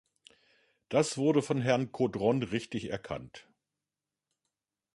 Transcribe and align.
Das 0.89 1.15
wurde 1.19 1.43
von 1.43 1.61
Herrn 1.61 1.91
Caudron 1.91 2.41
richtig 2.41 2.89
erkannt. 2.89 3.47